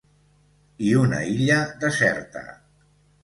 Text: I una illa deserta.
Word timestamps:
I 0.85 0.87
una 1.01 1.19
illa 1.33 1.59
deserta. 1.83 2.45